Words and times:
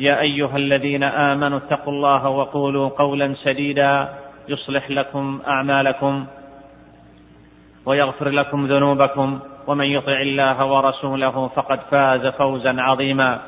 يا 0.00 0.20
أيها 0.20 0.56
الذين 0.56 1.02
آمنوا 1.02 1.58
اتقوا 1.58 1.92
الله 1.92 2.28
وقولوا 2.28 2.88
قولا 2.88 3.34
سديدا 3.44 4.08
يصلح 4.48 4.90
لكم 4.90 5.40
أعمالكم 5.46 6.26
ويغفر 7.86 8.28
لكم 8.28 8.66
ذنوبكم 8.66 9.40
ومن 9.66 9.84
يطع 9.84 10.20
الله 10.20 10.64
ورسوله 10.64 11.48
فقد 11.48 11.80
فاز 11.90 12.26
فوزا 12.26 12.76
عظيما. 12.78 13.40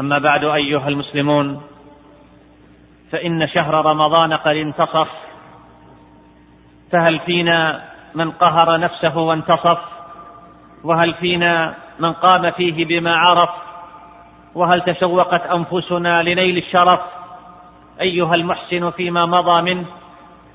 أما 0.00 0.18
بعد 0.18 0.44
أيها 0.44 0.88
المسلمون 0.88 1.62
فإن 3.12 3.48
شهر 3.48 3.74
رمضان 3.86 4.32
قد 4.32 4.56
انتصف 4.56 5.08
فهل 6.92 7.18
فينا 7.18 7.82
من 8.14 8.30
قهر 8.30 8.80
نفسه 8.80 9.18
وانتصف؟ 9.18 9.78
وهل 10.84 11.14
فينا 11.14 11.74
من 11.98 12.12
قام 12.12 12.50
فيه 12.50 12.84
بما 12.84 13.16
عرف؟ 13.16 13.69
وهل 14.54 14.80
تشوقت 14.80 15.42
أنفسنا 15.46 16.22
لنيل 16.22 16.58
الشرف؟ 16.58 17.00
أيها 18.00 18.34
المحسن 18.34 18.90
فيما 18.90 19.26
مضى 19.26 19.62
منه 19.74 19.86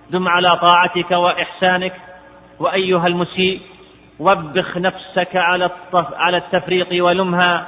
دم 0.09 0.27
على 0.27 0.57
طاعتك 0.57 1.11
وإحسانك 1.11 1.93
وأيها 2.59 3.07
المسيء 3.07 3.61
وبخ 4.19 4.77
نفسك 4.77 5.35
على 5.35 5.69
على 5.93 6.37
التفريط 6.37 6.91
ولمها. 6.91 7.65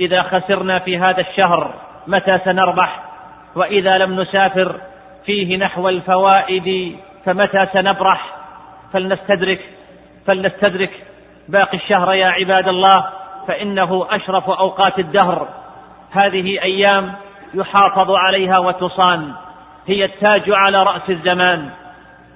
إذا 0.00 0.22
خسرنا 0.22 0.78
في 0.78 0.98
هذا 0.98 1.20
الشهر 1.20 1.74
متى 2.06 2.38
سنربح؟ 2.44 3.02
وإذا 3.54 3.98
لم 3.98 4.20
نسافر 4.20 4.80
فيه 5.26 5.56
نحو 5.56 5.88
الفوائد 5.88 6.96
فمتى 7.24 7.66
سنبرح؟ 7.72 8.36
فلنستدرك 8.92 9.60
فلنستدرك 10.26 10.90
باقي 11.48 11.76
الشهر 11.76 12.14
يا 12.14 12.28
عباد 12.28 12.68
الله. 12.68 13.23
فإنه 13.48 14.06
أشرف 14.10 14.50
أوقات 14.50 14.98
الدهر. 14.98 15.48
هذه 16.10 16.62
أيام 16.62 17.12
يحافظ 17.54 18.10
عليها 18.10 18.58
وتصان. 18.58 19.32
هي 19.86 20.04
التاج 20.04 20.42
على 20.50 20.82
رأس 20.82 21.10
الزمان. 21.10 21.70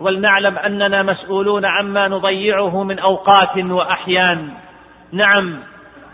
ولنعلم 0.01 0.59
أننا 0.59 1.03
مسؤولون 1.03 1.65
عما 1.65 2.09
نضيعه 2.09 2.83
من 2.83 2.99
أوقات 2.99 3.57
وأحيان. 3.57 4.49
نعم 5.13 5.59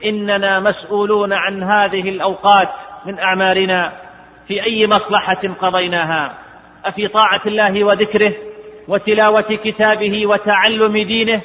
إننا 0.04 0.60
مسؤولون 0.60 1.32
عن 1.32 1.62
هذه 1.62 2.08
الأوقات 2.08 2.68
من 3.06 3.18
أعمارنا. 3.18 3.92
في 4.48 4.64
أي 4.64 4.86
مصلحة 4.86 5.40
قضيناها؟ 5.60 6.34
أفي 6.84 7.08
طاعة 7.08 7.40
الله 7.46 7.84
وذكره 7.84 8.32
وتلاوة 8.88 9.58
كتابه 9.64 10.26
وتعلم 10.26 10.98
دينه؟ 10.98 11.40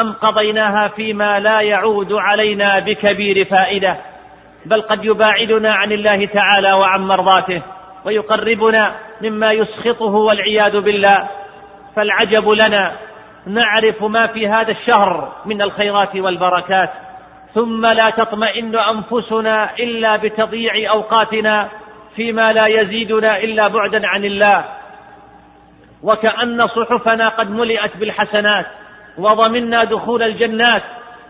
أم 0.00 0.12
قضيناها 0.12 0.88
فيما 0.88 1.40
لا 1.40 1.60
يعود 1.60 2.12
علينا 2.12 2.78
بكبير 2.78 3.44
فائدة 3.44 3.96
بل 4.66 4.82
قد 4.82 5.04
يباعدنا 5.04 5.74
عن 5.74 5.92
الله 5.92 6.26
تعالى 6.26 6.72
وعن 6.72 7.00
مرضاته 7.00 7.62
ويقربنا 8.04 8.94
مما 9.22 9.52
يسخطه 9.52 10.14
والعياذ 10.14 10.80
بالله. 10.80 11.28
فالعجب 11.96 12.48
لنا 12.48 12.92
نعرف 13.46 14.02
ما 14.02 14.26
في 14.26 14.48
هذا 14.48 14.70
الشهر 14.70 15.32
من 15.44 15.62
الخيرات 15.62 16.16
والبركات 16.16 16.90
ثم 17.54 17.86
لا 17.86 18.10
تطمئن 18.10 18.76
أنفسنا 18.76 19.74
إلا 19.78 20.16
بتضييع 20.16 20.90
أوقاتنا 20.90 21.68
فيما 22.16 22.52
لا 22.52 22.66
يزيدنا 22.66 23.38
إلا 23.38 23.68
بعدا 23.68 24.06
عن 24.06 24.24
الله. 24.24 24.64
وكأن 26.02 26.66
صحفنا 26.66 27.28
قد 27.28 27.50
ملئت 27.50 27.96
بالحسنات 27.96 28.66
وضمنا 29.18 29.84
دخول 29.84 30.22
الجنات 30.22 30.82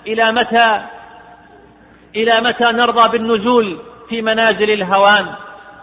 إلى 0.06 0.32
متى؟ 0.32 0.82
إلى 2.16 2.41
متى 2.41 2.64
نرضى 2.64 3.19
بالنزول 3.19 3.78
في 4.08 4.22
منازل 4.22 4.70
الهوان؟ 4.70 5.26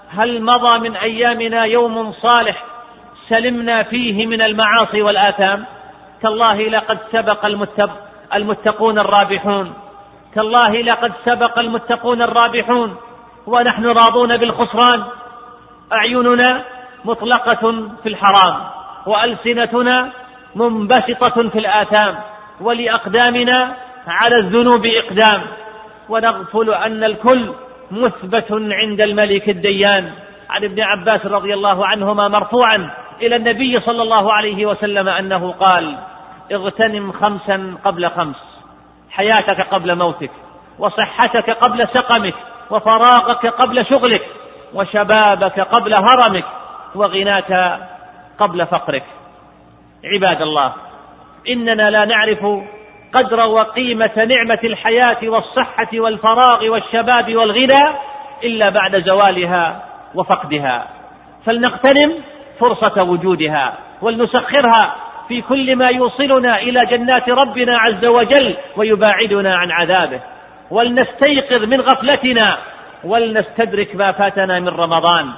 هل 0.09 0.43
مضى 0.43 0.79
من 0.79 0.95
أيامنا 0.95 1.63
يوم 1.63 2.11
صالح 2.11 2.63
سلمنا 3.29 3.83
فيه 3.83 4.25
من 4.25 4.41
المعاصي 4.41 5.01
والآثام؟ 5.01 5.65
تالله 6.21 6.61
لقد 6.69 6.97
سبق 7.11 7.45
المتقون 8.35 8.99
الرابحون. 8.99 9.73
تالله 10.35 10.81
لقد 10.81 11.11
سبق 11.25 11.59
المتقون 11.59 12.21
الرابحون. 12.21 12.95
ونحن 13.47 13.85
راضون 13.85 14.37
بالخسران. 14.37 15.03
أعيننا 15.93 16.63
مطلقة 17.05 17.89
في 18.03 18.09
الحرام. 18.09 18.63
وألسنتنا 19.05 20.11
منبسطة 20.55 21.49
في 21.49 21.59
الآثام 21.59 22.15
ولأقدامنا 22.61 23.75
على 24.07 24.35
الذنوب 24.35 24.85
إقدام. 24.85 25.41
ونغفل 26.09 26.73
أن 26.73 27.03
الكل 27.03 27.53
مثبت 27.91 28.51
عند 28.51 29.01
الملك 29.01 29.49
الديان. 29.49 30.11
عن 30.49 30.63
ابن 30.63 30.81
عباس 30.81 31.25
رضي 31.25 31.53
الله 31.53 31.87
عنهما 31.87 32.27
مرفوعا 32.27 32.89
إلى 33.21 33.35
النبي 33.35 33.79
صلى 33.79 34.01
الله 34.01 34.33
عليه 34.33 34.65
وسلم 34.65 35.09
أنه 35.09 35.51
قال 35.51 35.97
اغتنم 36.51 37.11
خمسا 37.11 37.77
قبل 37.85 38.09
خمس. 38.09 38.35
حياتك 39.11 39.61
قبل 39.61 39.95
موتك 39.95 40.31
وصحتك 40.79 41.49
قبل 41.49 41.87
سقمك 41.87 42.35
وفراغك 42.69 43.45
قبل 43.45 43.85
شغلك 43.85 44.25
وشبابك 44.73 45.59
قبل 45.59 45.93
هرمك 45.93 46.45
وغناك 46.95 47.79
قبل 48.39 48.65
فقرك. 48.67 49.03
عباد 50.05 50.41
الله 50.41 50.73
إننا 51.49 51.89
لا 51.89 52.05
نعرف 52.05 52.45
قدر 53.13 53.39
وقيمة 53.39 54.11
نعمة 54.15 54.59
الحياة 54.63 55.17
والصحة 55.23 55.87
والفراغ 55.93 56.69
والشباب 56.69 57.35
والغنى 57.35 57.83
إلا 58.43 58.69
بعد 58.69 59.03
زوالها 59.03 59.83
وفقدها. 60.15 60.87
فلنغتنم 61.45 62.13
فرصة 62.59 63.03
وجودها 63.03 63.73
ولنسخرها 64.01 64.95
في 65.27 65.41
كل 65.41 65.75
ما 65.75 65.87
يوصلنا 65.87 66.57
إلى 66.57 66.85
جنات 66.85 67.29
ربنا 67.29 67.77
عز 67.77 68.05
وجل 68.05 68.57
ويباعدنا 68.77 69.55
عن 69.55 69.71
عذابه. 69.71 70.19
ولنستيقظ 70.71 71.63
من 71.63 71.81
غفلتنا 71.81 72.57
ولنستدرك 73.03 73.95
ما 73.95 74.11
فاتنا 74.11 74.59
من 74.59 74.67
رمضان 74.67 75.31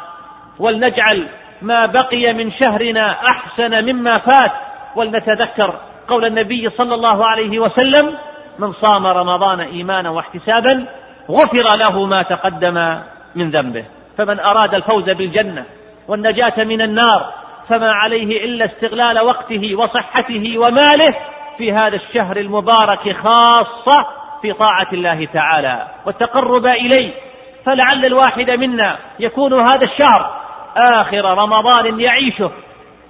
ولنجعل 0.59 1.27
ما 1.61 1.85
بقي 1.85 2.33
من 2.33 2.51
شهرنا 2.51 3.11
أحسن 3.11 3.85
مما 3.85 4.17
فات. 4.17 4.51
ولنتذكر 4.95 5.73
قول 6.07 6.25
النبي 6.25 6.69
صلى 6.69 6.95
الله 6.95 7.27
عليه 7.27 7.59
وسلم 7.59 8.15
من 8.59 8.73
صام 8.73 9.07
رمضان 9.07 9.59
إيمانا 9.59 10.09
واحتسابا 10.09 10.87
غفر 11.31 11.77
له 11.79 12.05
ما 12.05 12.23
تقدم 12.23 12.99
من 13.35 13.51
ذنبه. 13.51 13.85
فمن 14.17 14.39
أراد 14.39 14.73
الفوز 14.73 15.09
بالجنة 15.09 15.65
والنجاة 16.07 16.63
من 16.63 16.81
النار 16.81 17.33
فما 17.69 17.91
عليه 17.91 18.45
إلا 18.45 18.65
استغلال 18.65 19.19
وقته 19.19 19.75
وصحته 19.75 20.57
وماله 20.57 21.15
في 21.57 21.73
هذا 21.73 21.95
الشهر 21.95 22.37
المبارك 22.37 23.15
خاصة 23.23 24.07
في 24.41 24.53
طاعة 24.53 24.87
الله 24.93 25.27
تعالى 25.33 25.87
والتقرب 26.05 26.65
إليه. 26.65 27.13
فلعل 27.65 28.05
الواحد 28.05 28.49
منا 28.49 28.97
يكون 29.19 29.53
هذا 29.53 29.81
الشهر 29.93 30.44
آخر 30.77 31.25
رمضان 31.25 31.99
يعيشه 31.99 32.51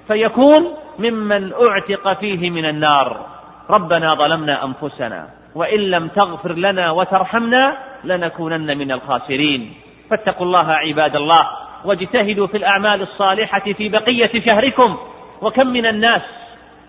فيكون 0.07 0.73
ممن 0.99 1.53
أعتق 1.53 2.19
فيه 2.19 2.49
من 2.49 2.65
النار. 2.65 3.25
ربنا 3.69 4.15
ظلمنا 4.15 4.65
أنفسنا 4.65 5.27
وإن 5.55 5.79
لم 5.79 6.07
تغفر 6.07 6.51
لنا 6.53 6.91
وترحمنا 6.91 7.77
لنكونن 8.03 8.77
من 8.77 8.91
الخاسرين. 8.91 9.73
فاتقوا 10.09 10.45
الله 10.45 10.71
عباد 10.71 11.15
الله 11.15 11.49
واجتهدوا 11.85 12.47
في 12.47 12.57
الأعمال 12.57 13.01
الصالحة 13.01 13.73
في 13.77 13.89
بقية 13.89 14.41
شهركم. 14.45 14.97
وكم 15.41 15.67
من 15.67 15.85
الناس 15.85 16.21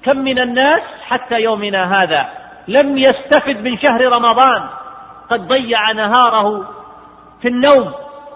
كم 0.05 0.19
من 0.19 0.39
الناس 0.39 0.83
حتى 1.07 1.41
يومنا 1.41 2.03
هذا 2.03 2.29
لم 2.69 2.99
يستفد 2.99 3.65
من 3.65 3.79
شهر 3.79 4.13
رمضان. 4.13 4.69
قد 5.31 5.49
ضيع 5.49 5.93
نهاره 5.93 6.65
في 7.43 7.49
النوم 7.49 7.93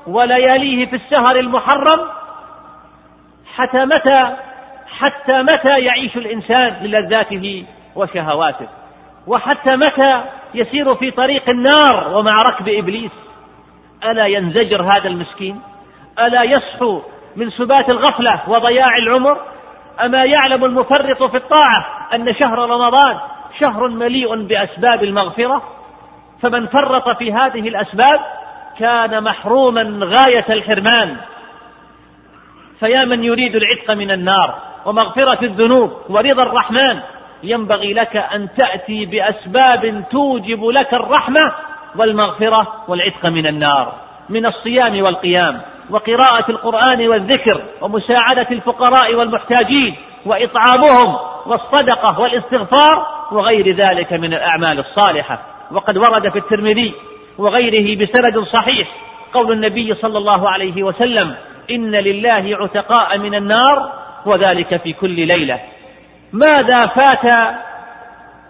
ولياليه 0.07 0.87
في 0.87 0.97
السهر 0.97 1.39
المحرم 1.39 2.01
حتى 3.61 3.85
متى 3.85 4.37
حتى 4.99 5.43
متى 5.43 5.81
يعيش 5.81 6.17
الإنسان 6.17 6.77
للذاته 6.83 7.65
وشهواته؟ 7.97 8.69
وحتى 9.27 9.77
متى 9.77 10.25
يسير 10.55 10.95
في 10.95 11.11
طريق 11.11 11.51
النار 11.51 12.17
ومع 12.17 12.43
ركب 12.43 12.69
إبليس؟ 12.69 13.11
ألا 14.05 14.27
ينزجر 14.27 14.83
هذا 14.83 15.09
المسكين؟ 15.09 15.61
ألا 16.19 16.43
يصحو 16.43 17.03
من 17.37 17.51
سبات 17.51 17.91
الغفلة 17.91 18.41
وضياع 18.49 18.97
العمر؟ 19.03 19.39
أما 20.05 20.25
يعلم 20.25 20.65
المفرط 20.65 21.23
في 21.23 21.37
الطاعة 21.37 22.09
أن 22.15 22.35
شهر 22.35 22.59
رمضان 22.59 23.19
شهر 23.61 23.89
مليء 23.89 24.43
بأسباب 24.43 25.05
المغفرة؟ 25.05 25.63
فمن 26.43 26.67
فرط 26.67 27.19
في 27.19 27.33
هذه 27.33 27.69
الأسباب 27.69 28.21
كان 28.79 29.25
محروما 29.25 30.06
غاية 30.06 30.47
الحرمان. 30.49 31.17
فيا 32.81 33.05
من 33.05 33.25
يريد 33.25 33.56
العتق 33.56 33.91
من 33.91 34.11
النار 34.11 34.59
ومغفرة 34.87 35.44
الذنوب 35.44 35.93
ورضا 36.09 36.43
الرحمن 36.43 37.00
ينبغي 37.43 37.93
لك 37.93 38.17
أن 38.17 38.49
تأتي 38.59 39.06
بأسباب 39.06 40.05
توجب 40.11 40.65
لك 40.65 40.94
الرحمة 40.94 41.55
والمغفرة 41.97 42.85
والعتق 42.88 43.27
من 43.27 43.47
النار 43.47 43.93
من 44.29 44.47
الصيام 44.47 45.03
والقيام 45.03 45.61
وقراءة 45.91 46.50
القرآن 46.50 47.09
والذكر 47.09 47.62
ومساعدة 47.81 48.47
الفقراء 48.50 49.15
والمحتاجين 49.15 49.97
وإطعامهم 50.27 51.17
والصدقة 51.47 52.21
والاستغفار 52.21 53.06
وغير 53.32 53.77
ذلك 53.77 54.12
من 54.12 54.35
الأعمال 54.35 54.79
الصالحة. 54.79 55.41
وقد 55.73 55.97
ورد 55.97 56.29
في 56.32 56.38
الترمذي 56.38 56.94
وغيره 57.38 58.05
بسند 58.05 58.44
صحيح 58.44 58.88
قول 59.32 59.53
النبي 59.53 59.94
صلى 59.94 60.19
الله 60.19 60.50
عليه 60.50 60.82
وسلم 60.82 61.35
إن 61.70 61.94
لله 61.94 62.56
عتقاء 62.56 63.19
من 63.19 63.34
النار 63.34 63.93
وذلك 64.26 64.82
في 64.82 64.93
كل 64.93 65.26
ليلة. 65.26 65.61
ماذا 66.32 66.87
فات 66.87 67.55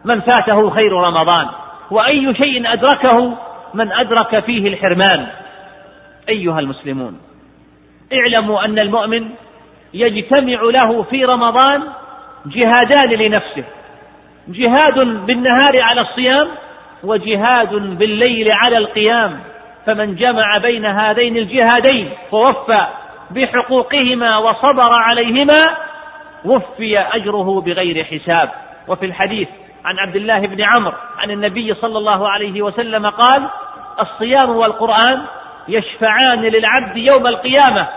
من 0.05 0.21
فاته 0.21 0.71
خير 0.71 0.93
رمضان؟ 0.93 1.47
وأي 1.91 2.35
شيء 2.35 2.73
أدركه 2.73 3.37
من 3.75 3.93
أدرك 3.93 4.45
فيه 4.45 4.69
الحرمان؟ 4.69 5.27
أيها 6.29 6.61
المسلمون 6.61 7.21
اعلموا 8.13 8.65
أن 8.65 8.79
المؤمن 8.79 9.29
يجتمع 9.95 10.61
له 10.63 11.03
في 11.03 11.25
رمضان 11.25 11.83
جهادان 12.47 13.09
لنفسه. 13.09 13.65
جهاد 14.49 15.27
بالنهار 15.27 15.83
على 15.83 16.01
الصيام 16.01 16.49
وجهاد 17.05 17.75
بالليل 17.99 18.47
على 18.63 18.79
القيام. 18.79 19.41
فمن 19.87 20.17
جمع 20.17 20.59
بين 20.63 20.87
هذين 20.87 21.37
الجهادين 21.37 22.11
ووفى 22.33 22.87
بحقوقهما 23.31 24.39
وصبر 24.39 24.93
عليهما 24.93 25.65
وفي 26.45 26.99
أجره 26.99 27.61
بغير 27.61 28.05
حساب. 28.05 28.51
وفي 28.89 29.07
الحديث 29.07 29.49
عن 29.85 29.99
عبد 29.99 30.17
الله 30.17 30.41
بن 30.41 30.63
عمرو 30.63 30.97
عن 31.19 31.31
النبي 31.31 31.75
صلى 31.75 31.99
الله 31.99 32.29
عليه 32.29 32.63
وسلم 32.63 33.07
قال 33.07 33.49
الصيام 34.01 34.51
والقرآن 34.51 35.23
يشفعان 35.69 36.41
للعبد 36.41 36.97
يوم 36.97 37.27
القيامة. 37.27 37.89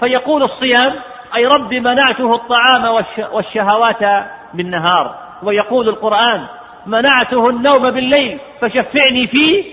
فيقول 0.00 0.42
الصيام 0.42 0.94
أي 1.36 1.46
رب 1.46 1.74
منعته 1.74 2.34
الطعام 2.34 3.04
والشهوات 3.32 4.26
بالنهار 4.54 5.14
ويقول 5.42 5.88
القرآن 5.88 6.46
منعته 6.86 7.48
النوم 7.48 7.90
بالليل 7.90 8.38
فشفعني 8.60 9.26
فيه 9.26 9.64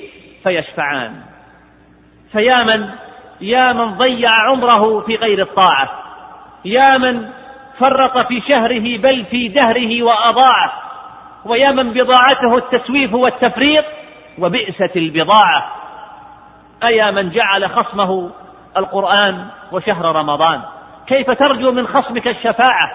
فيشفعان. 0.43 1.13
فيا 2.31 2.63
من 2.63 2.89
يا 3.41 3.73
من 3.73 3.97
ضيع 3.97 4.29
عمره 4.49 4.99
في 4.99 5.15
غير 5.15 5.41
الطاعة 5.41 5.89
يا 6.65 6.97
من 6.97 7.29
فرط 7.79 8.27
في 8.27 8.41
شهره 8.47 8.97
بل 8.97 9.25
في 9.31 9.47
دهره 9.47 10.03
وأضاعه 10.03 10.73
ويا 11.45 11.71
من 11.71 11.93
بضاعته 11.93 12.57
التسويف 12.57 13.13
والتفريط 13.13 13.85
وبئست 14.39 14.95
البضاعة. 14.95 15.71
أيا 16.83 17.11
من 17.11 17.29
جعل 17.29 17.69
خصمه 17.69 18.29
القرآن 18.77 19.45
وشهر 19.71 20.15
رمضان؟ 20.15 20.61
كيف 21.07 21.31
ترجو 21.31 21.71
من 21.71 21.87
خصمك 21.87 22.27
الشفاعة؟ 22.27 22.91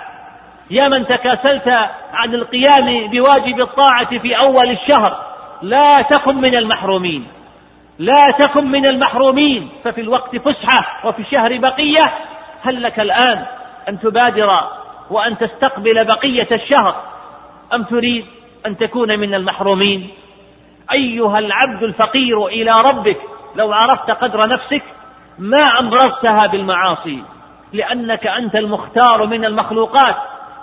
يا 0.70 0.84
من 0.92 1.06
تكاسلت 1.06 1.68
عن 2.14 2.34
القيام 2.34 3.10
بواجب 3.10 3.60
الطاعة 3.60 4.18
في 4.18 4.38
أول 4.38 4.70
الشهر 4.70 5.16
لا 5.62 6.02
تكن 6.02 6.36
من 6.36 6.54
المحرومين. 6.54 7.26
لا 7.98 8.30
تكن 8.38 8.66
من 8.66 8.86
المحرومين. 8.86 9.70
ففي 9.84 10.00
الوقت 10.00 10.36
فسحة 10.36 11.08
وفي 11.08 11.22
الشهر 11.22 11.58
بقية 11.58 12.14
هل 12.62 12.82
لك 12.82 13.00
الآن 13.00 13.46
أن 13.88 14.00
تبادر 14.00 14.48
وأن 15.10 15.38
تستقبل 15.38 16.04
بقية 16.04 16.48
الشهر؟ 16.52 17.02
أم 17.74 17.82
تريد 17.82 18.24
أن 18.66 18.76
تكون 18.76 19.18
من 19.18 19.34
المحرومين؟ 19.34 20.10
أيها 20.92 21.38
العبد 21.38 21.82
الفقير 21.82 22.46
إلى 22.46 22.70
ربك 22.70 23.20
لو 23.56 23.72
عرفت 23.72 24.10
قدر 24.10 24.46
نفسك 24.46 24.82
ما 25.38 25.60
أمررتها 25.80 26.46
بالمعاصي؟ 26.46 27.22
لأنك 27.72 28.26
أنت 28.26 28.54
المختار 28.54 29.26
من 29.26 29.44
المخلوقات 29.44 30.16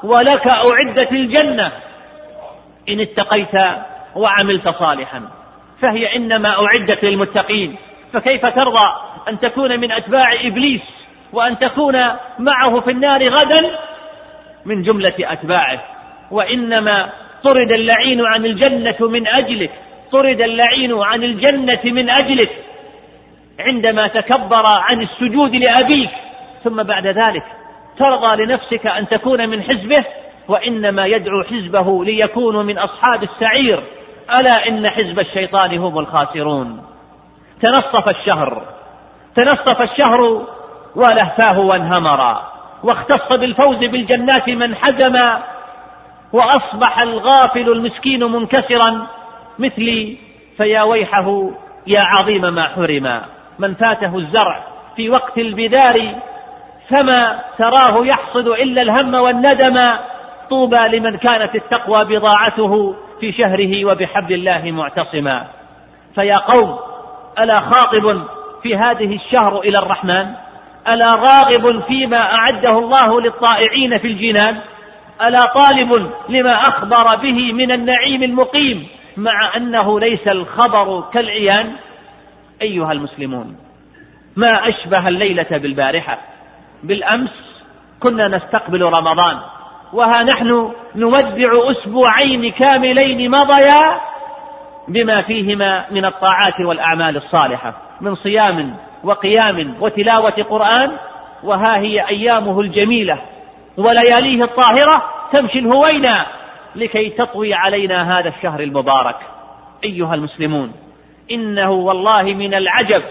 ولك 0.04 0.48
أعدت 0.48 1.12
الجنة. 1.12 1.72
إن 2.90 3.00
اتقيت 3.00 3.82
وعملت 4.16 4.70
صالحا. 4.70 5.41
فهي 5.82 6.16
إنما 6.16 6.50
أعدت 6.50 7.04
للمتقين. 7.04 7.76
فكيف 8.14 8.46
ترضى 8.46 8.88
أن 9.28 9.40
تكون 9.40 9.80
من 9.80 9.92
أتباع 9.92 10.34
إبليس 10.44 10.82
وأن 11.34 11.60
تكون 11.60 11.96
معه 12.40 12.80
في 12.80 12.92
النار 12.92 13.24
غدا؟ 13.24 13.80
من 14.66 14.82
جملة 14.82 15.14
أتباعه. 15.20 15.84
وإنما 16.32 17.10
طرد 17.44 17.72
اللعين 17.72 18.26
عن 18.26 18.46
الجنة 18.46 19.08
من 19.08 19.28
اجلك 19.28 19.72
طرد 20.12 20.42
اللعين 20.42 20.94
عن 20.94 21.24
الجنة 21.24 21.82
من 21.86 22.10
اجلك 22.10 22.52
عندما 23.60 24.08
تكبر 24.08 24.66
عن 24.66 25.02
السجود 25.02 25.56
لأبيك. 25.56 26.10
ثم 26.64 26.84
بعد 26.84 27.08
ذلك 27.08 27.44
ترضى 27.98 28.44
لنفسك 28.44 28.88
أن 28.88 29.08
تكون 29.08 29.50
من 29.50 29.64
حزبه. 29.64 30.04
وإنما 30.48 31.06
يدعو 31.06 31.44
حزبه 31.44 32.06
ليكونوا 32.06 32.64
من 32.64 32.78
أصحاب 32.78 33.24
السعير. 33.24 33.84
ألا 34.40 34.68
إن 34.68 34.90
حزب 34.90 35.20
الشيطان 35.20 35.78
هم 35.78 36.00
الخاسرون. 36.00 36.82
تنصف 37.62 38.10
الشهر 38.10 38.64
تنصف 39.36 39.82
الشهر 39.82 40.48
ولهفاه 40.96 41.60
وانهمرا 41.60 42.52
واختص 42.84 43.28
بالفوز 43.32 43.78
بالجنات 43.78 44.50
من 44.50 44.76
حزم 44.76 45.16
وأصبح 46.34 47.00
الغافل 47.00 47.72
المسكين 47.72 48.24
منكسرا 48.24 49.08
مثلي 49.60 50.18
فيا 50.58 50.82
ويحه 50.82 51.50
يا 51.88 52.02
عظيم 52.02 52.42
ما 52.42 52.68
حرم. 52.68 53.22
من 53.60 53.74
فاته 53.74 54.18
الزرع 54.18 54.64
في 54.96 55.10
وقت 55.10 55.38
البدار 55.38 56.16
فما 56.90 57.40
تراه 57.58 58.06
يحصد 58.06 58.48
إلا 58.48 58.82
الهم 58.82 59.14
والندم. 59.14 59.78
طوبى 60.52 60.98
لمن 60.98 61.18
كانت 61.18 61.56
التقوى 61.56 62.06
بضاعته 62.06 62.96
في 63.20 63.32
شهره 63.32 63.86
وبحبل 63.86 64.34
الله 64.34 64.72
معتصما. 64.72 65.48
فيا 66.16 66.36
قوم 66.36 66.80
ألا 67.40 67.56
خاطب 67.56 68.24
في 68.64 68.76
هذه 68.76 69.16
الشهر 69.16 69.60
إلى 69.60 69.78
الرحمن؟ 69.78 70.26
ألا 70.88 71.16
راغب 71.16 71.84
فيما 71.88 72.18
أعده 72.18 72.80
الله 72.80 73.22
للطائعين 73.22 73.98
في 73.98 74.08
الجنان؟ 74.08 74.62
ألا 75.22 75.46
طالب 75.46 76.12
لما 76.30 76.54
أخبر 76.54 77.16
به 77.16 77.54
من 77.54 77.72
النعيم 77.72 78.24
المقيم 78.24 78.88
مع 79.18 79.58
أنه 79.58 80.00
ليس 80.00 80.28
الخبر 80.28 81.04
كالعيان؟ 81.14 81.72
أيها 82.62 82.92
المسلمون 82.92 83.56
ما 84.36 84.70
أشبه 84.70 85.08
الليلة 85.08 85.58
بالبارحة. 85.58 86.18
بالأمس 86.84 87.32
كنا 88.00 88.28
نستقبل 88.28 88.82
رمضان. 88.82 89.40
وها 89.94 90.24
نحن 90.24 90.72
نودع 90.96 91.50
أسبوعين 91.72 92.52
كاملين 92.52 93.32
مضيا 93.32 94.02
بما 94.88 95.22
فيهما 95.22 95.86
من 95.92 96.06
الطاعات 96.06 96.60
والأعمال 96.60 97.18
الصالحة 97.18 97.74
من 98.02 98.16
صيام 98.16 98.76
وقيام 99.04 99.76
وتلاوة 99.80 100.44
قرآن 100.50 100.92
وها 101.44 101.78
هي 101.78 102.08
أيامه 102.08 102.62
الجميلة 102.62 103.22
ولياليه 103.78 104.44
الطاهرة 104.44 105.04
تمشي 105.34 105.60
الهوينا 105.60 106.26
لكي 106.76 107.10
تطوي 107.10 107.54
علينا 107.54 108.20
هذا 108.20 108.30
الشهر 108.30 108.60
المبارك. 108.60 109.16
أيها 109.84 110.16
المسلمون 110.16 110.74
إنه 111.32 111.72
والله 111.72 112.24
من 112.24 112.54
العجب 112.54 113.04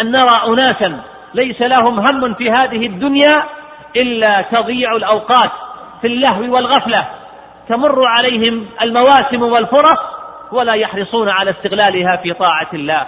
أن 0.00 0.10
نرى 0.10 0.42
أناسا 0.46 1.00
ليس 1.34 1.60
لهم 1.60 2.00
هم 2.00 2.34
في 2.34 2.50
هذه 2.50 2.86
الدنيا 2.86 3.44
إلا 3.96 4.42
تضيع 4.52 4.96
الأوقات 4.96 5.50
في 6.00 6.06
اللهو 6.06 6.54
والغفلة. 6.54 7.08
تمر 7.68 8.06
عليهم 8.06 8.66
المواسم 8.82 9.42
والفرص 9.42 9.98
ولا 10.52 10.74
يحرصون 10.74 11.28
على 11.28 11.50
استغلالها 11.50 12.16
في 12.16 12.32
طاعة 12.32 12.68
الله. 12.74 13.06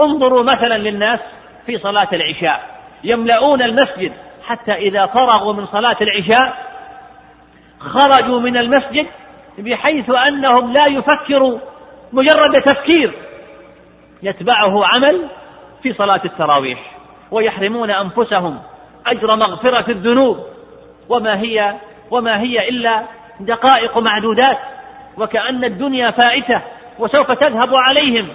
انظروا 0.00 0.42
مثلا 0.42 0.78
للناس 0.78 1.20
في 1.66 1.78
صلاة 1.78 2.08
العشاء. 2.12 2.60
يملؤون 3.04 3.62
المسجد. 3.62 4.12
حتى 4.46 4.72
إذا 4.72 5.06
فرغوا 5.06 5.52
من 5.52 5.66
صلاة 5.66 5.96
العشاء 6.00 6.54
خرجوا 7.80 8.40
من 8.40 8.58
المسجد 8.58 9.06
بحيث 9.58 10.10
أنهم 10.28 10.72
لا 10.72 10.86
يفكروا 10.86 11.58
مجرد 12.12 12.62
تفكير. 12.66 13.14
يتبعه 14.22 14.86
عمل 14.86 15.28
في 15.82 15.92
صلاة 15.92 16.20
التراويح. 16.24 16.78
ويحرمون 17.30 17.90
أنفسهم. 17.90 18.58
أجر 19.06 19.36
مغفرة 19.36 19.90
الذنوب. 19.90 20.36
وما 21.08 21.40
هي 21.40 21.74
وما 22.10 22.40
هي 22.40 22.68
إلا 22.68 23.02
دقائق 23.40 23.98
معدودات. 23.98 24.58
وكأن 25.18 25.64
الدنيا 25.64 26.10
فائتة 26.10 26.62
وسوف 26.98 27.30
تذهب 27.30 27.70
عليهم. 27.74 28.28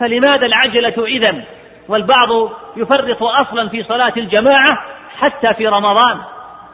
فلماذا 0.00 0.46
العجلة 0.46 1.06
إذا 1.06 1.44
والبعض 1.88 2.50
يفرط 2.76 3.22
أصلا 3.22 3.68
في 3.68 3.82
صلاة 3.82 4.12
الجماعة 4.16 4.78
حتى 5.18 5.54
في 5.56 5.68
رمضان. 5.68 6.18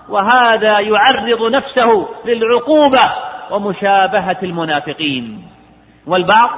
وهذا 0.09 0.81
يعرض 0.81 1.51
نفسه 1.51 2.09
للعقوبة 2.25 3.13
ومشابهة 3.51 4.39
المنافقين. 4.43 5.43
والبعض 6.07 6.51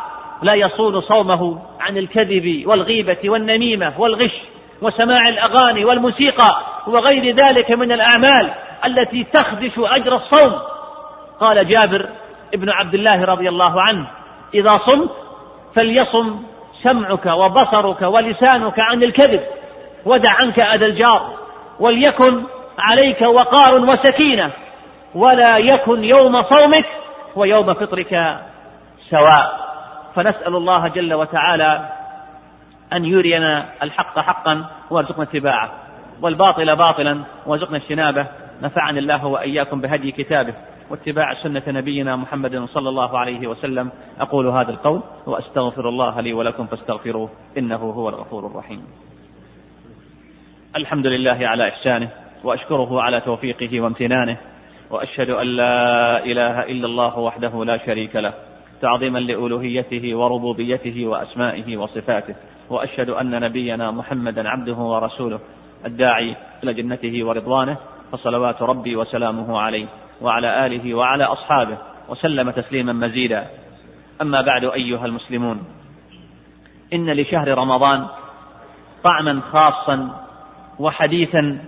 لا 0.43 0.55
يصون 0.55 1.01
صومه 1.01 1.59
عن 1.81 1.97
الكذب 1.97 2.63
والغيبة 2.67 3.19
والنميمة 3.25 3.93
والغش 3.99 4.33
وسماع 4.83 5.29
الأغاني 5.29 5.85
والموسيقى 5.85 6.72
وغير 6.87 7.35
ذلك 7.35 7.71
من 7.71 7.93
الأعمال 7.93 8.51
التي 8.85 9.25
تخدش 9.25 9.73
أجر 9.79 10.17
الصوم. 10.17 10.59
قال 11.41 11.69
جابر 11.69 12.09
ابن 12.55 12.71
عبد 12.71 12.95
الله 12.95 13.25
رضي 13.25 13.49
الله 13.49 13.83
عنه 13.83 14.07
إذا 14.55 14.79
صمت 14.87 15.11
فليصم 15.75 16.43
سمعك 16.83 17.27
وبصرك 17.27 18.03
ولسانك 18.03 18.81
عن 18.81 19.03
الكذب 19.03 19.41
ودع 20.05 20.31
عنك 20.35 20.61
أذى 20.61 20.87
الجار 20.87 21.35
وليكن 21.81 22.45
عليك 22.79 23.23
وقار 23.23 23.75
وسكينة 23.75 24.51
ولا 25.15 25.59
يكن 25.59 26.05
يوم 26.05 26.43
صومك 26.43 26.87
ويوم 27.37 27.75
فطرك 27.75 28.41
سواء. 29.11 29.63
فنسأل 30.15 30.57
الله 30.57 30.89
جل 30.89 31.15
وتعالى 31.15 31.89
أن 32.93 33.05
يرينا 33.05 33.65
الحق 33.83 34.19
حقا 34.19 34.65
وأرزقنا 34.91 35.23
اتباعه. 35.23 35.71
والباطل 36.23 36.77
باطلا 36.77 37.21
وارزقنا 37.47 37.77
اجتنابه. 37.77 38.27
نفعني 38.63 38.99
الله 38.99 39.27
وإياكم 39.27 39.81
بهدي 39.81 40.13
كتابه 40.13 40.55
واتباع 40.91 41.35
سنة 41.35 41.63
نبينا 41.69 42.17
محمد 42.17 42.65
صلى 42.65 42.89
الله 42.89 43.19
عليه 43.19 43.47
وسلم. 43.47 43.91
أقول 44.21 44.47
هذا 44.47 44.71
القول 44.71 45.01
وأستغفر 45.27 45.89
الله 45.89 46.21
لي 46.21 46.33
ولكم 46.33 46.67
فاستغفروه 46.67 47.31
إنه 47.59 47.77
هو 47.77 48.09
الغفور 48.09 48.47
الرحيم. 48.47 48.83
الحمد 50.77 51.07
لله 51.07 51.39
على 51.43 51.69
إحسانه 51.69 52.09
وأشكره 52.45 53.03
على 53.03 53.21
توفيقه 53.21 53.81
وامتنانه 53.81 54.37
وأشهد 54.91 55.31
أن 55.31 55.47
لا 55.47 56.25
إله 56.25 56.63
إلا 56.63 56.87
الله 56.87 57.19
وحده 57.19 57.65
لا 57.65 57.87
شريك 57.87 58.17
له 58.17 58.33
تعظيما 58.81 59.19
لألوهيته 59.19 60.15
وربوبيته 60.15 61.07
وأسمائه 61.07 61.77
وصفاته 61.77 62.35
وأشهد 62.71 63.11
أن 63.11 63.41
نبينا 63.41 63.91
محمدا 63.91 64.49
عبده 64.49 64.75
ورسوله 64.75 65.41
الداعي 65.87 66.37
إلى 66.65 66.75
جنته 66.75 67.25
ورضوانه 67.25 67.77
فصلوات 68.13 68.63
ربي 68.63 68.97
وسلامه 68.97 69.61
عليه 69.61 69.87
وعلى 70.21 70.67
آله 70.67 70.95
وعلى 70.95 71.25
أصحابه 71.25 71.79
وسلم 72.09 72.51
تسليما 72.51 72.93
مزيدا. 72.93 73.47
أما 74.23 74.41
بعد 74.41 74.65
أيها 74.65 75.07
المسلمون 75.07 75.63
إن 76.93 77.11
لشهر 77.11 77.59
رمضان 77.59 78.07
طعما 79.05 79.41
خاصا 79.53 80.25
وحديثا 80.79 81.59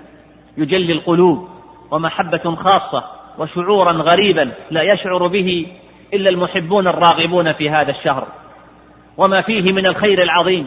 يجلي 0.57 0.93
القلوب 0.93 1.49
ومحبة 1.91 2.55
خاصة 2.55 3.05
وشعورا 3.39 3.93
غريبا 3.93 4.53
لا 4.71 4.83
يشعر 4.83 5.27
به 5.27 5.67
إلا 6.15 6.31
المحبون 6.31 6.89
الراغبون 6.89 7.53
في 7.53 7.71
هذا 7.71 7.91
الشهر. 7.91 8.27
وما 9.17 9.41
فيه 9.43 9.73
من 9.73 9.87
الخير 9.87 10.23
العظيم 10.23 10.67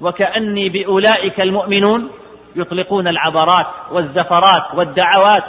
وكأني 0.00 0.68
بأولئك 0.68 1.40
المؤمنون 1.40 2.10
يطلقون 2.56 3.08
العبرات 3.08 3.66
والزفرات 3.92 4.74
والدعوات 4.74 5.44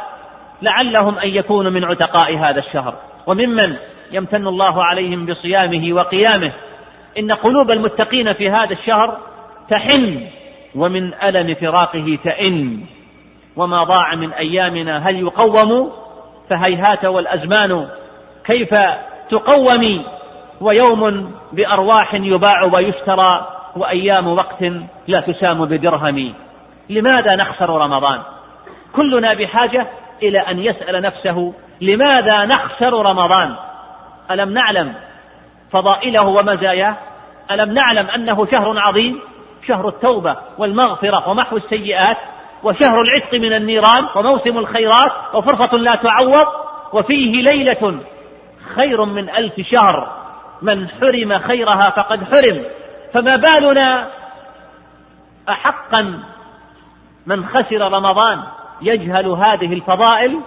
لعلهم 0.62 1.18
أن 1.20 1.30
يكونوا 1.30 1.72
من 1.72 1.84
عتقاء 1.86 2.38
هذا 2.38 2.60
الشهر. 2.60 2.94
وممن 3.28 3.76
يمتن 4.12 4.48
الله 4.48 4.84
عليهم 4.84 5.26
بصيامه 5.26 5.94
وقيامه. 5.94 6.52
إن 7.20 7.32
قلوب 7.32 7.72
المتقين 7.72 8.34
في 8.34 8.50
هذا 8.50 8.72
الشهر 8.72 9.18
تحن 9.70 10.28
ومن 10.76 11.14
ألم 11.14 11.56
فراقه 11.56 12.18
تئن. 12.24 12.80
وما 13.56 13.84
ضاع 13.84 14.16
من 14.16 14.34
أيامنا 14.34 15.10
هل 15.10 15.20
يقوم؟ 15.20 15.92
فهيهات 16.50 17.06
والأزمان 17.06 17.88
كيف 18.46 18.70
تقومي 19.30 20.06
ويوم 20.62 21.32
بأرواح 21.54 22.14
يباع 22.14 22.64
ويشترى 22.76 23.48
وأيام 23.76 24.28
وقت 24.28 24.64
لا 25.08 25.20
تسام 25.20 25.66
بدرهم. 25.66 26.34
لماذا 26.90 27.36
نخسر 27.36 27.70
رمضان؟ 27.70 28.22
كلنا 28.96 29.34
بحاجة 29.34 29.88
إلى 30.24 30.40
أن 30.40 30.60
يسأل 30.60 31.02
نفسه 31.02 31.54
لماذا 31.82 32.46
نخسر 32.46 32.94
رمضان؟ 32.94 33.56
ألم 34.32 34.54
نعلم 34.54 34.94
فضائله 35.72 36.28
ومزاياه؟ 36.28 36.96
ألم 37.52 37.74
نعلم 37.74 38.10
أنه 38.10 38.46
شهر 38.46 38.80
عظيم؟ 38.80 39.20
شهر 39.68 39.88
التوبة 39.88 40.36
والمغفرة 40.58 41.30
ومحو 41.30 41.58
السيئات؟ 41.58 42.18
وشهر 42.64 43.02
العتق 43.02 43.34
من 43.34 43.54
النيران 43.54 44.08
وموسم 44.16 44.58
الخيرات 44.58 45.12
وفرصة 45.34 45.78
لا 45.78 45.96
تعوض؟ 45.96 46.48
وفيه 46.94 47.42
ليلة 47.42 48.00
خير 48.76 49.06
من 49.06 49.30
ألف 49.30 49.54
شهر. 49.62 50.18
من 50.62 50.88
حرم 50.90 51.40
خيرها 51.40 51.90
فقد 51.90 52.24
حرم. 52.24 52.66
فما 53.14 53.36
بالنا 53.36 54.08
أحقا 55.50 56.20
من 57.28 57.46
خسر 57.46 57.92
رمضان 57.92 58.44
يجهل 58.82 59.28
هذه 59.28 59.74
الفضائل 59.74 60.40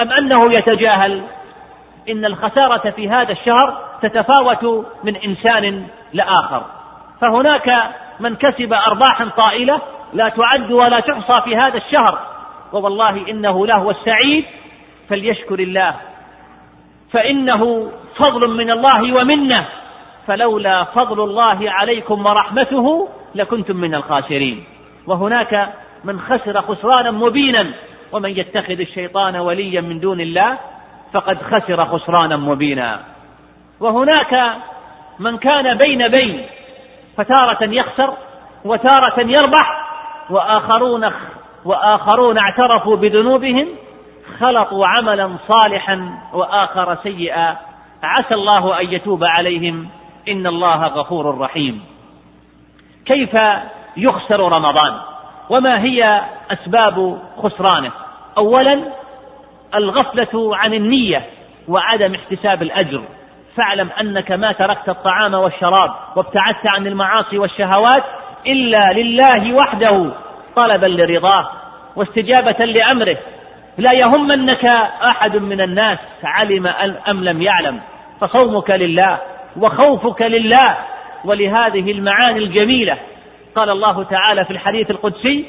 أم 0.00 0.12
أنه 0.12 0.40
يتجاهل؟ 0.52 1.22
إن 2.08 2.24
الخسارة 2.24 2.90
في 2.90 3.08
هذا 3.08 3.32
الشهر 3.32 3.78
تتفاوت 4.02 4.86
من 5.04 5.16
إنسان 5.16 5.86
لآخر. 6.12 6.62
فهناك 7.20 7.66
من 8.20 8.36
كسب 8.36 8.72
أرباحا 8.72 9.30
طائلة 9.36 9.80
لا 10.12 10.28
تعد 10.28 10.72
ولا 10.72 11.00
تحصى 11.00 11.42
في 11.44 11.56
هذا 11.56 11.76
الشهر. 11.76 12.18
ووالله 12.72 13.30
إنه 13.30 13.66
لهو 13.66 13.90
السعيد 13.90 14.44
فليشكر 15.08 15.58
الله. 15.58 15.94
فإنه 17.12 17.90
فضل 18.20 18.56
من 18.56 18.70
الله 18.70 19.14
ومنة 19.14 19.68
فلولا 20.26 20.84
فضل 20.84 21.24
الله 21.24 21.70
عليكم 21.70 22.26
ورحمته 22.26 23.08
لكنتم 23.34 23.76
من 23.76 23.94
الخاسرين. 23.94 24.64
وهناك 25.06 25.72
من 26.04 26.20
خسر 26.20 26.62
خسرانا 26.62 27.10
مبينا 27.10 27.74
ومن 28.12 28.30
يتخذ 28.30 28.80
الشيطان 28.80 29.36
وليا 29.36 29.80
من 29.80 30.00
دون 30.00 30.20
الله 30.20 30.58
فقد 31.12 31.38
خسر 31.42 31.86
خسرانا 31.86 32.36
مبينا. 32.36 33.00
وهناك 33.80 34.56
من 35.18 35.38
كان 35.38 35.78
بين 35.78 36.08
بين 36.08 36.46
فتارة 37.16 37.64
يخسر 37.64 38.14
وتارة 38.64 39.20
يربح 39.20 39.64
وآخرون 40.30 41.10
وآخرون 41.64 42.38
اعترفوا 42.38 42.96
بذنوبهم 42.96 43.68
خلطوا 44.40 44.86
عملا 44.86 45.36
صالحا 45.48 46.18
وآخر 46.32 46.96
سيئا. 47.02 47.56
عسى 48.02 48.34
الله 48.34 48.80
أن 48.80 48.92
يتوب 48.92 49.24
عليهم. 49.24 49.88
إن 50.28 50.46
الله 50.46 50.86
غفور 50.86 51.38
رحيم. 51.38 51.84
كيف 53.06 53.34
يخسر 53.96 54.40
رمضان؟ 54.40 55.11
وما 55.50 55.82
هي 55.82 56.22
أسباب 56.50 57.18
خسرانه؟ 57.42 57.92
أولا 58.38 58.82
الغفلة 59.74 60.56
عن 60.56 60.74
النية 60.74 61.26
وعدم 61.68 62.14
احتساب 62.14 62.62
الأجر. 62.62 63.02
فاعلم 63.56 63.90
أنك 64.00 64.32
ما 64.32 64.52
تركت 64.52 64.88
الطعام 64.88 65.34
والشراب 65.34 65.90
وابتعدت 66.16 66.66
عن 66.66 66.86
المعاصي 66.86 67.38
والشهوات 67.38 68.04
إلا 68.46 68.92
لله 68.92 69.54
وحده 69.54 70.12
طلبا 70.56 70.86
لرضاه 70.86 71.50
واستجابة 71.96 72.64
لأمره. 72.64 73.16
لا 73.78 73.92
يهمنك 73.92 74.64
أحد 75.06 75.36
من 75.36 75.60
الناس 75.60 75.98
علم 76.24 76.66
أم 77.08 77.24
لم 77.24 77.42
يعلم. 77.42 77.80
فصومك 78.20 78.70
لله 78.70 79.18
وخوفك 79.56 80.22
لله 80.22 80.76
ولهذه 81.24 81.92
المعاني 81.92 82.38
الجميلة. 82.38 82.98
قال 83.56 83.70
الله 83.70 84.02
تعالى 84.02 84.44
في 84.44 84.50
الحديث 84.50 84.90
القدسي 84.90 85.44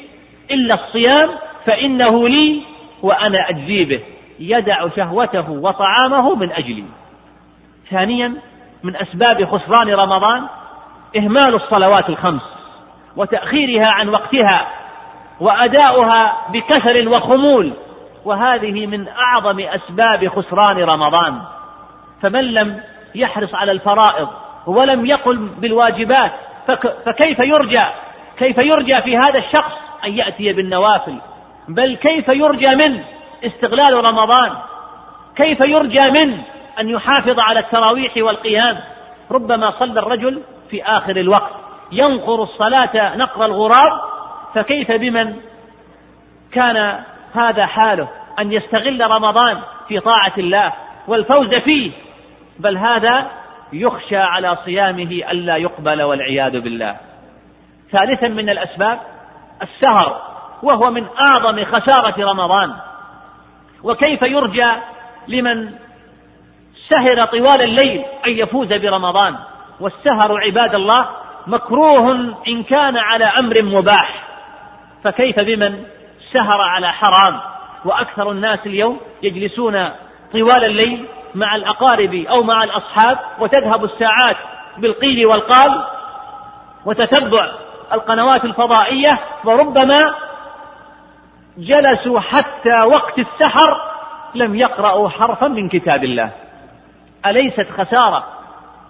إلا 0.50 0.74
الصيام 0.74 1.30
فإنه 1.66 2.28
لي 2.28 2.62
وأنا 3.02 3.50
أجزي 3.50 3.84
به 3.84 4.00
يدع 4.38 4.88
شهوته 4.96 5.50
وطعامه 5.50 6.34
من 6.34 6.52
أجلي. 6.52 6.84
ثانيا 7.90 8.34
من 8.82 8.96
أسباب 8.96 9.44
خسران 9.44 9.88
رمضان 9.88 10.46
إهمال 11.16 11.54
الصلوات 11.54 12.08
الخمس 12.08 12.42
وتأخيرها 13.16 13.88
عن 13.90 14.08
وقتها 14.08 14.68
وأداؤها 15.40 16.36
بكسل 16.52 17.08
وخمول 17.08 17.72
وهذه 18.24 18.86
من 18.86 19.08
أعظم 19.08 19.60
أسباب 19.60 20.28
خسران 20.28 20.78
رمضان. 20.78 21.40
فمن 22.22 22.44
لم 22.44 22.80
يحرص 23.14 23.54
على 23.54 23.72
الفرائض 23.72 24.28
ولم 24.66 25.06
يقل 25.06 25.36
بالواجبات 25.58 26.32
فكيف 27.06 27.38
يرجى 27.38 27.84
كيف 28.38 28.58
يرجى 28.58 29.02
في 29.02 29.16
هذا 29.16 29.38
الشخص 29.38 29.72
أن 30.04 30.12
يأتي 30.12 30.52
بالنوافل؟ 30.52 31.18
بل 31.68 31.96
كيف 31.96 32.28
يرجى 32.28 32.76
منه 32.84 33.04
استغلال 33.44 34.04
رمضان؟ 34.04 34.52
كيف 35.36 35.58
يرجى 35.60 36.10
منه 36.10 36.42
أن 36.80 36.88
يحافظ 36.88 37.40
على 37.40 37.60
التراويح 37.60 38.12
والقيام؟ 38.16 38.80
ربما 39.30 39.70
صلى 39.70 40.00
الرجل 40.00 40.42
في 40.70 40.82
آخر 40.82 41.16
الوقت 41.16 41.52
ينقر 41.92 42.42
الصلاة 42.42 43.16
نقر 43.16 43.44
الغراب 43.44 44.00
فكيف 44.54 44.92
بمن 44.92 45.36
كان 46.52 47.00
هذا 47.34 47.66
حاله 47.66 48.08
أن 48.38 48.52
يستغل 48.52 49.10
رمضان 49.10 49.60
في 49.88 50.00
طاعة 50.00 50.32
الله 50.38 50.72
والفوز 51.08 51.54
فيه؟ 51.54 51.92
بل 52.58 52.76
هذا 52.76 53.30
يخشى 53.74 54.16
على 54.16 54.58
صيامه 54.64 55.10
ألا 55.30 55.56
يقبل 55.56 56.02
والعياذ 56.02 56.60
بالله. 56.60 56.96
ثالثا 57.92 58.28
من 58.28 58.50
الأسباب 58.50 59.00
السهر 59.62 60.22
وهو 60.62 60.90
من 60.90 61.06
أعظم 61.26 61.64
خسارة 61.64 62.30
رمضان. 62.30 62.74
وكيف 63.82 64.22
يرجى 64.22 64.72
لمن 65.28 65.70
سهر 66.88 67.24
طوال 67.26 67.62
الليل 67.62 68.04
أن 68.26 68.30
يفوز 68.32 68.72
برمضان؟ 68.72 69.36
والسهر 69.80 70.40
عباد 70.40 70.74
الله 70.74 71.08
مكروه 71.46 72.12
إن 72.48 72.62
كان 72.62 72.96
على 72.96 73.24
أمر 73.24 73.62
مباح. 73.62 74.24
فكيف 75.04 75.40
بمن 75.40 75.84
سهر 76.32 76.60
على 76.60 76.92
حرام؟ 76.92 77.40
وأكثر 77.84 78.30
الناس 78.30 78.58
اليوم 78.66 79.00
يجلسون 79.22 79.88
طوال 80.32 80.64
الليل 80.64 81.06
مع 81.34 81.56
الأقارب 81.56 82.14
أو 82.14 82.42
مع 82.42 82.64
الأصحاب 82.64 83.18
وتذهب 83.38 83.84
الساعات 83.84 84.36
بالقيل 84.78 85.26
والقال 85.26 85.84
وتتبع 86.84 87.52
القنوات 87.92 88.44
الفضائية 88.44 89.20
وربما 89.44 90.14
جلسوا 91.58 92.20
حتى 92.20 92.82
وقت 92.92 93.18
السحر 93.18 93.94
لم 94.34 94.54
يقرأوا 94.54 95.08
حرفا 95.08 95.48
من 95.48 95.68
كتاب 95.68 96.04
الله. 96.04 96.30
أليست 97.26 97.66
خسارة 97.78 98.24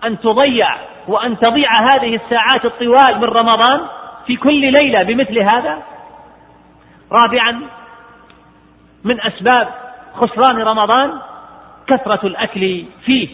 أن 0.05 0.21
تضيع 0.21 0.69
وأن 1.09 1.39
تضيع 1.39 1.81
هذه 1.81 2.15
الساعات 2.15 2.65
الطوال 2.65 3.19
من 3.19 3.25
رمضان 3.25 3.81
في 4.27 4.37
كل 4.37 4.61
ليلة 4.61 5.03
بمثل 5.03 5.39
هذا؟ 5.39 5.83
رابعا 7.13 7.61
من 9.05 9.21
أسباب 9.21 9.69
خسران 10.15 10.59
رمضان 10.59 11.21
كثرة 11.87 12.27
الأكل 12.27 12.85
فيه. 13.05 13.29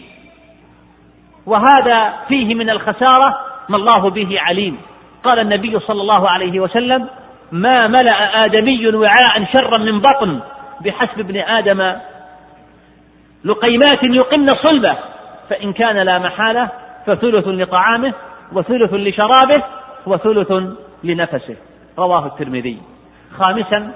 وهذا 1.45 2.13
فيه 2.27 2.55
من 2.55 2.69
الخسارة 2.69 3.37
ما 3.69 3.77
الله 3.77 4.09
به 4.09 4.39
عليم. 4.39 4.77
قال 5.23 5.39
النبي 5.39 5.79
صلى 5.79 6.01
الله 6.01 6.29
عليه 6.29 6.59
وسلم 6.59 7.07
ما 7.51 7.87
ملأ 7.87 8.45
آدمي 8.45 8.87
وعاء 8.87 9.45
شرا 9.53 9.77
من 9.77 9.99
بطن 9.99 10.39
بحسب 10.81 11.19
ابن 11.19 11.37
آدم 11.37 11.95
لقيمات 13.45 14.03
يقمن 14.03 14.47
صلبه. 14.47 14.97
فإن 15.49 15.73
كان 15.73 15.97
لا 15.97 16.19
محالة 16.19 16.69
فثلث 17.05 17.47
لطعامه 17.47 18.13
وثلث 18.53 18.93
لشرابه 18.93 19.63
وثلث 20.05 20.51
لنفسه. 21.03 21.55
رواه 21.99 22.25
الترمذي. 22.25 22.77
خامسا 23.39 23.91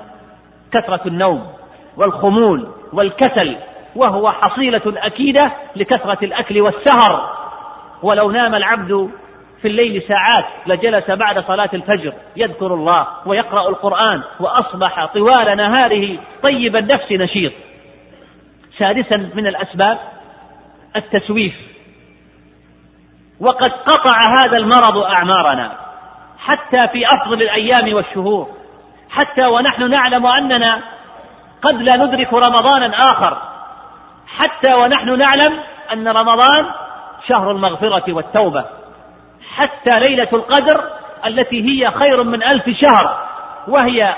كثرة 0.72 1.02
النوم 1.08 1.48
والخمول 1.98 2.68
والكسل 2.94 3.56
وهو 3.96 4.32
حصيلة 4.32 4.82
أكيدة 4.86 5.52
لكثرة 5.76 6.18
الأكل 6.24 6.62
والسهر. 6.62 7.36
ولو 8.04 8.32
نام 8.32 8.56
العبد 8.56 9.10
في 9.62 9.68
الليل 9.68 10.04
ساعات 10.08 10.46
لجلس 10.68 11.12
بعد 11.12 11.40
صلاة 11.40 11.70
الفجر 11.74 12.14
يذكر 12.36 12.74
الله 12.74 13.08
ويقرأ 13.26 13.70
القرآن 13.70 14.24
وأصبح 14.40 15.06
طوال 15.06 15.58
نهاره 15.58 16.18
طيب 16.44 16.76
النفس 16.76 17.12
نشيط. 17.12 17.52
سادسا 18.78 19.18
من 19.36 19.48
الأسباب 19.48 19.98
التسويف. 20.96 21.54
وقد 23.40 23.72
قطع 23.72 24.16
هذا 24.40 24.58
المرض 24.58 24.98
أعمارنا 24.98 25.72
حتى 26.40 26.88
في 26.88 27.04
أفضل 27.06 27.42
الأيام 27.42 27.94
والشهور. 27.94 28.50
حتى 29.10 29.46
ونحن 29.46 29.90
نعلم 29.90 30.26
أننا 30.26 30.82
قد 31.62 31.82
لا 31.82 31.96
ندرك 31.96 32.34
رمضانا 32.34 32.96
آخر. 32.98 33.55
حتى 34.38 34.74
ونحن 34.74 35.18
نعلم 35.18 35.60
أن 35.94 36.08
رمضان 36.08 36.66
شهر 37.28 37.52
المغفرة 37.52 38.14
والتوبة 38.14 38.66
حتى 39.56 40.00
ليلة 40.00 40.30
القدر 40.34 40.84
التي 41.26 41.64
هي 41.64 41.92
خير 41.92 42.24
من 42.24 42.44
ألف 42.44 42.64
شهر 42.70 43.26
وهي 43.68 44.16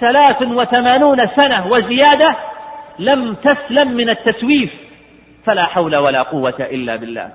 ثلاث 0.00 0.42
وثمانون 0.42 1.28
سنة 1.36 1.66
وزيادة 1.66 2.36
لم 2.98 3.34
تسلم 3.34 3.88
من 3.88 4.10
التسويف 4.10 4.70
فلا 5.46 5.64
حول 5.64 5.96
ولا 5.96 6.22
قوة 6.22 6.54
إلا 6.60 6.96
بالله. 6.96 7.30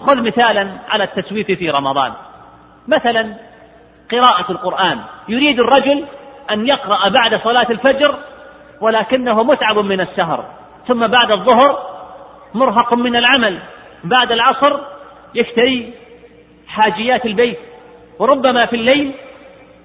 خذ 0.00 0.22
مثالا 0.22 0.70
على 0.88 1.04
التسويف 1.04 1.46
في 1.46 1.70
رمضان. 1.70 2.12
مثلا 2.88 3.34
قراءة 4.12 4.52
القرآن. 4.52 5.00
يريد 5.28 5.60
الرجل 5.60 6.04
أن 6.50 6.66
يقرأ 6.66 7.08
بعد 7.08 7.40
صلاة 7.44 7.66
الفجر 7.70 8.18
ولكنه 8.80 9.42
متعب 9.42 9.78
من 9.78 10.00
السهر. 10.00 10.44
ثم 10.86 11.06
بعد 11.06 11.30
الظهر 11.30 11.90
مرهق 12.54 12.94
من 12.94 13.16
العمل. 13.16 13.62
بعد 14.04 14.32
العصر 14.32 14.80
يشتري 15.34 15.94
حاجيات 16.68 17.26
البيت. 17.26 17.58
وربما 18.18 18.66
في 18.66 18.76
الليل 18.76 19.14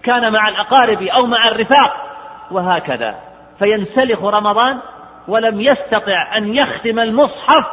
كان 0.03 0.33
مع 0.33 0.49
الأقارب 0.49 1.01
أو 1.01 1.25
مع 1.25 1.47
الرفاق 1.47 2.05
وهكذا. 2.51 3.15
فينسلخ 3.59 4.23
رمضان 4.23 4.79
ولم 5.27 5.61
يستطع 5.61 6.37
أن 6.37 6.55
يختم 6.55 6.99
المصحف 6.99 7.65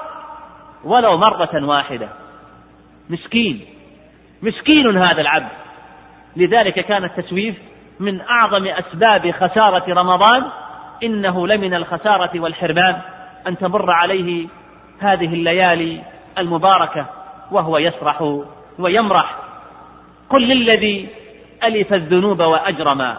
ولو 0.85 1.16
مرة 1.16 1.66
واحدة. 1.66 2.08
مسكين. 3.11 3.66
مسكين 4.42 4.98
هذا 4.98 5.20
العبد. 5.20 5.48
لذلك 6.37 6.80
كان 6.80 7.04
التسويف 7.04 7.56
من 8.00 8.20
أعظم 8.20 8.66
أسباب 8.66 9.30
خسارة 9.30 9.94
رمضان 9.94 10.44
إنه 11.02 11.46
لمن 11.46 11.74
الخسارة 11.74 12.40
والحرمان 12.40 12.96
أن 13.46 13.59
تمر 13.59 13.90
عليه 13.90 14.46
هذه 15.00 15.35
الليالي 15.35 16.00
المباركة 16.38 17.07
وهو 17.50 17.78
يسرح 17.78 18.38
ويمرح. 18.78 19.37
قل 20.31 20.42
للذي 20.42 21.09
ألف 21.64 21.92
الذنوب 21.92 22.40
وأجرما 22.40 23.16